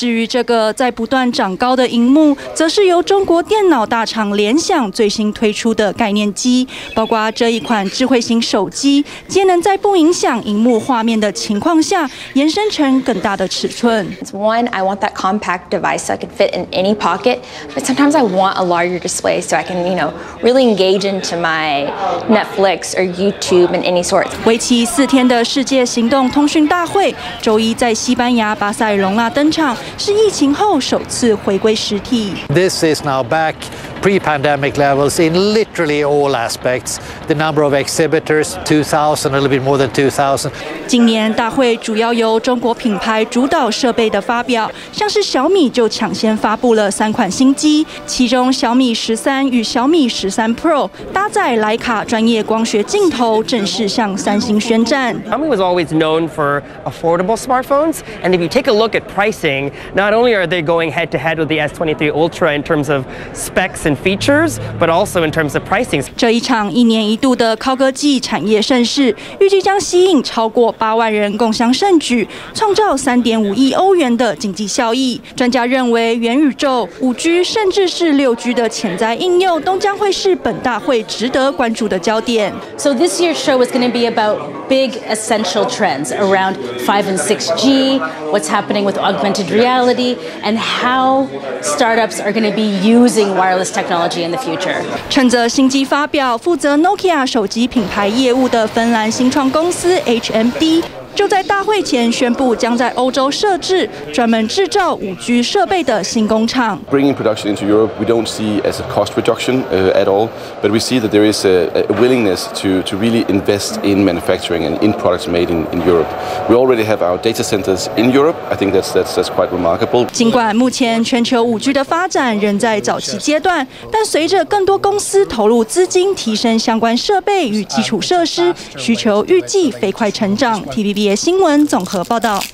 [0.00, 14.10] 至于这个在不断长高的荧幕，则是由中国电脑大厂联想最新推出的概念机，包括这一款智慧型手机，皆能在不影响荧幕画面的情况下，延伸成更大的尺寸。
[14.32, 17.40] One, I want that compact device so I can fit in any pocket,
[17.74, 21.36] but sometimes I want a larger display so I can, you know, really engage into
[21.36, 21.92] my
[22.26, 24.28] Netflix or YouTube and any sort.
[24.46, 29.76] 为期四天的世界行动通讯大会，周一在西班牙巴塞隆纳登场。
[29.96, 32.34] 是疫情后首次回归实体。
[32.48, 33.54] This is now back
[34.00, 36.96] pre-pandemic levels in literally all aspects.
[37.26, 40.50] The number of exhibitors, 2,000, a little bit more than 2,000.
[40.86, 55.14] 今年大会主要由中国品牌主导设备的发表，像是小米就抢先发布了三款新机，其中小米十三与小米十三 Pro 搭载徕卡专业光学镜头，正式向三星宣战。
[55.28, 60.13] Xiaomi was always known for affordable smartphones, and if you take a look at pricing, not
[60.13, 63.85] only are they going head to head with the S23 Ultra in terms of specs
[63.85, 66.03] and features, but also in terms of pricing.
[66.15, 75.21] 这一场一年一度的高科技产业盛事，预计将吸引超过八万人共襄盛举，创造三点五亿欧元的经济效益。
[75.35, 82.53] 专家认为，元宇宙、五 G 甚至是六 G 的潜在应用，都将会是本大会值得关注的焦点。
[82.77, 86.55] So this year's show is going to be about big essential trends around
[86.85, 87.99] 5 and 6G,
[88.31, 89.68] what's happening with augmented reality.
[89.69, 91.27] reality and how
[91.61, 94.81] startups are going to be using wireless technology in the future.
[95.09, 100.83] 趁着新机发表，负责 Nokia 手机品牌业务的芬兰新创公司 HMD。
[101.14, 106.80] 就在大会前宣布，将在欧洲设置专门制造 5G 设备的新工厂。
[106.90, 110.28] Bringing production into Europe, we don't see as a cost reduction uh, at all,
[110.62, 114.64] but we see that there is a, a willingness to, to really invest in manufacturing
[114.64, 116.08] and in products made in, in Europe.
[116.48, 118.36] We already have our data centers in Europe.
[118.50, 120.06] I think that's that's that's quite remarkable.
[120.12, 130.62] 尽管目前全球 5G 的发展仍在早期阶段，但随着更多公司投入资金提升相关设备与基础设施，需求预计飞快成长。
[130.66, 132.44] TVB 新闻综合报道。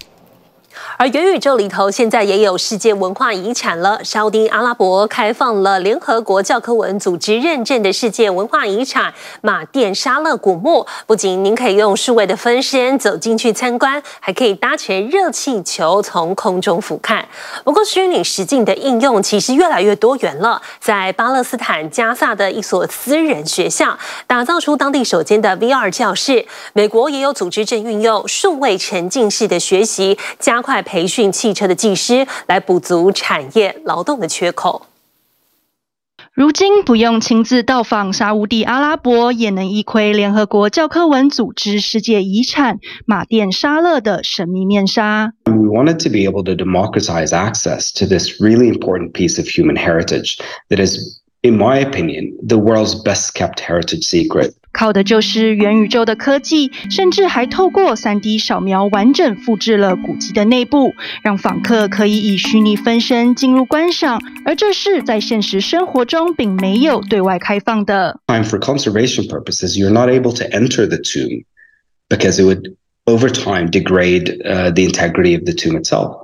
[0.98, 4.02] 而元宇宙里头现在也有世界文化遗产了。
[4.02, 17.22] 沙丁阿拉伯开放了联合国教科文组织认证的世界文化遗产马甸沙勒古墓，不仅您可以用数位的分身走进去参观，还可以搭乘热气球从空中俯瞰。
[17.62, 20.62] 不过，虚拟实境的应用其实越来越多元了。
[20.80, 26.46] 在巴勒斯坦加萨的一所私人学校，打造出当地首间的 VR 教室。
[26.72, 30.82] 美国也有组织正运用数位沉浸式的学习，加快。
[30.86, 34.86] 培训汽车的技师来补足产业劳动的缺口。
[36.32, 45.32] 如今不用亲自到访沙乌地阿拉伯，也能一窥联合国教科文组织世界遗产马甸沙勒的神秘面纱。
[45.46, 50.38] We wanted to be able to democratize access to this really important piece of human heritage
[50.68, 54.52] that is, in my opinion, the world's best kept heritage secret.
[54.75, 64.21] 靠的就是元宇宙的科技，甚至还透过 3D 扫描完整复制了古迹的内部，让访客可以以虚拟分身进入观赏。
[64.45, 68.19] 而这是在现实生活中并没有对外开放的。
[68.27, 71.43] Time for conservation purposes, you're not able to enter the tomb
[72.07, 72.75] because it would
[73.05, 76.15] over time degrade uh, the integrity of the tomb itself.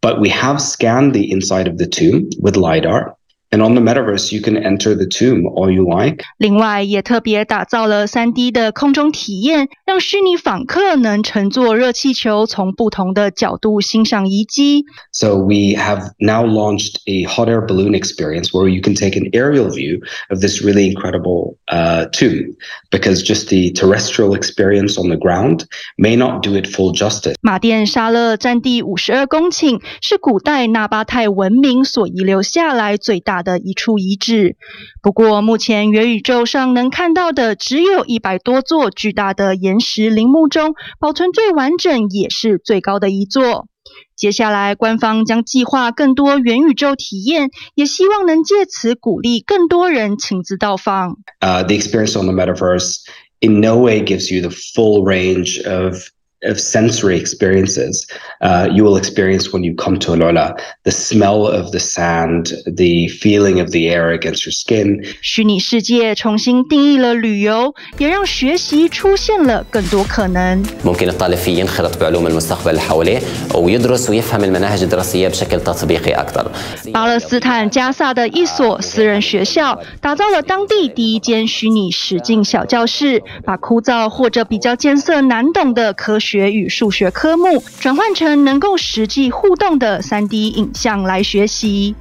[0.00, 3.14] But we have scanned the inside of the tomb with LiDAR.
[3.50, 6.24] And on the metaverse, you can enter the tomb all you like.
[6.38, 14.86] 另外，也特别打造了 3D 的空中体验，让虚拟访客能乘坐热气球，从不同的角度欣赏遗迹。
[15.12, 19.70] So we have now launched a hot air balloon experience where you can take an aerial
[19.70, 22.56] view of this really incredible uh, tomb,
[22.90, 25.64] because just the terrestrial experience on the ground
[25.96, 27.36] may not do it full justice.
[27.40, 34.55] 马甸沙勒占地五十二公顷，是古代纳巴泰文明所遗留下来最大 的一处遗址，
[35.01, 43.67] 不过目前元宇宙上能看到的只有一百多座巨大的岩石陵墓中，保存最完整也是最高的一座。
[44.15, 51.17] 接下来，官方将计划更多元宇宙体验，也希望能借此鼓励更多人亲自到访。
[51.39, 52.97] Uh, the experience on the metaverse
[53.39, 56.09] in no way gives you the full range of
[56.46, 58.06] of sensory experiences
[58.42, 60.54] uh, you will experience when you come to Alola.
[60.82, 65.02] The smell of the sand, the feeling of the air against your skin.
[65.22, 70.62] 虚拟世界重新定义了旅游，也让学习出现了更多可能。
[70.84, 73.20] ممكن الطالب فيه ينخرط بعلوم المستقبل اللي حواليه
[73.54, 76.50] ويدرس ويفهم المناهج الدراسية بشكل تطبيقي أكثر.
[76.92, 91.94] 巴勒斯坦加萨的一所私人学校打造了当地第一间虚拟实境小教室，把枯燥或者比较艰涩难懂的科学 学与数学科目转换成能够实际互动的 3D 影像来学习。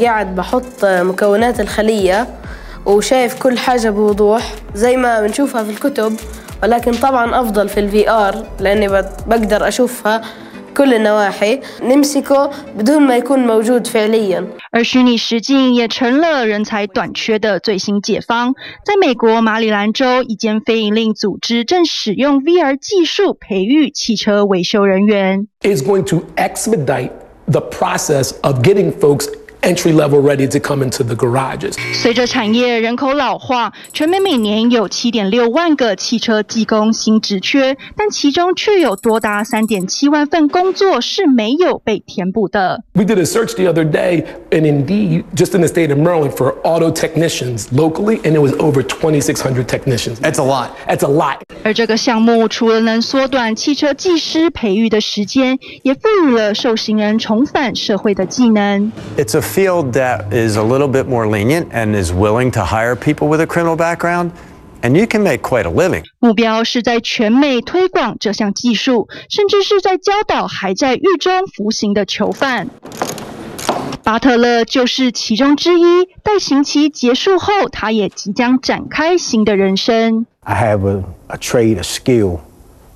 [0.00, 2.26] قاعد بحط مكونات الخلية
[2.86, 4.42] وشايف كل حاجة بوضوح
[4.74, 6.16] زي ما بنشوفها في الكتب
[6.62, 8.88] ولكن طبعا أفضل في الفي آر لأني
[9.26, 10.22] بقدر أشوفها
[10.76, 18.54] كل النواحي نمسكه بدون ما يكون موجود فعليا 而虚拟实境也成了人才短缺的最新解方。
[18.84, 25.48] 在美国马里兰州，一间非营利组织正使用 VR 技术培育汽车维修人员。
[25.62, 27.10] Is going to expedite
[27.46, 29.26] the process of getting folks
[29.65, 31.73] entry level ready to come into the garages.
[31.93, 42.83] 随着产业人口老化，全美每年有七点六万个汽车技工新职缺，但其中却有多达三点七万份工作是没有被填补的。
[42.93, 46.55] We did a search the other day and Indeed, just in the state of Maryland, for
[46.63, 50.19] auto technicians locally, and it was over 2,600 technicians.
[50.19, 50.69] That's a lot.
[50.87, 51.39] That's a lot.
[51.63, 58.91] 而这个项目除了能缩短汽车技师培育的时间，也赋予了受刑人重返社会的技能。
[59.17, 63.28] It's a field that is a little bit more lenient and is willing to hire people
[63.28, 64.32] with a criminal background,
[64.82, 66.02] and you can make quite a living.
[66.18, 72.68] 目标是在全美推广这项技术，甚至是在教导还在狱中服刑的囚犯。
[74.02, 76.08] 巴特勒就是其中之一。
[76.22, 80.26] 待刑期结束后，他也即将展开新的人生。
[80.40, 82.40] I have a, a trade, a skill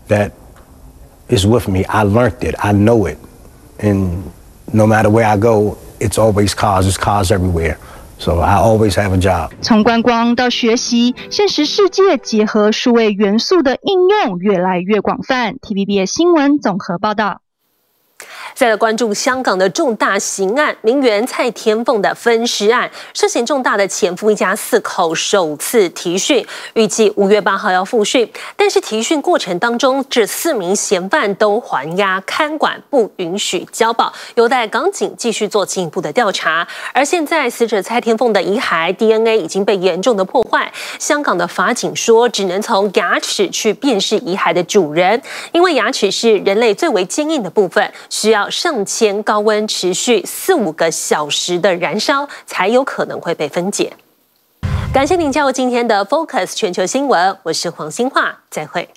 [0.09, 0.33] that
[1.29, 1.85] is with me.
[1.85, 2.57] I learned it.
[2.59, 3.19] I know it.
[3.79, 4.23] And
[4.73, 6.86] no matter where I go, it's always cars.
[6.86, 7.78] There's cars everywhere.
[8.18, 9.52] So I always have a job.
[9.62, 15.56] 从观光到学习，现实世界结合数位元素的应用越来越广泛。
[15.62, 17.42] TVBS 新闻综合报道。
[18.56, 28.30] 再来关注香港的重大刑案，名媛蔡天凤的分尸案，涉嫌重大的前夫一家四口首次提讯，预计五月八号要复讯。
[28.58, 36.68] 但是提讯过程当中，这四名嫌犯都还押看管，不允许交保，有待港警继续做进一步的调查。
[36.94, 45.22] 而现在死者蔡天凤的遗骸 DNA 已经被严重的破坏，香港的法警说，只能从牙齿去辨识遗骸的主人，
[45.54, 53.94] 因为牙齿是人类最为坚硬的部分，需要上千高温持续四五个小时的燃烧才有可能会被分解。
[54.92, 58.90] 感谢您加入今天的 focus 全球新闻我是黄兴化再会。